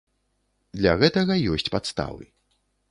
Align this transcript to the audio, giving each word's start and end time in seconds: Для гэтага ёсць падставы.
Для 0.79 0.93
гэтага 1.03 1.39
ёсць 1.59 1.71
падставы. 1.77 2.23